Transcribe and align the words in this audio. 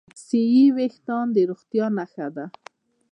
صحي 0.25 0.65
وېښتيان 0.75 1.27
د 1.35 1.37
روغتیا 1.49 1.85
نښه 1.97 2.27
ده. 2.35 2.45